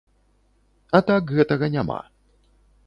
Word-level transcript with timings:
А 0.99 1.03
так 1.11 1.23
гэтага 1.41 1.65
няма. 1.77 2.03